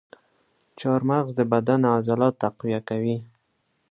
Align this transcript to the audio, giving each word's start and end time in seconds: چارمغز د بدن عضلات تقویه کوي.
چارمغز 0.79 1.29
د 1.35 1.41
بدن 1.51 1.81
عضلات 1.95 2.33
تقویه 2.43 2.79
کوي. 2.89 3.17